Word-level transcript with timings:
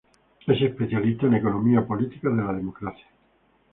Es 0.47 0.59
especialista 0.63 1.27
en 1.27 1.35
economía 1.35 1.85
política 1.85 2.29
de 2.31 2.37
la 2.41 2.53
democracia. 2.53 3.05